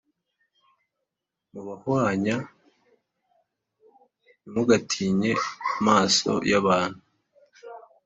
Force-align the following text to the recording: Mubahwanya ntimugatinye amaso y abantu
Mubahwanya 1.51 2.35
ntimugatinye 4.41 5.31
amaso 5.69 6.31
y 6.51 6.53
abantu 6.61 7.01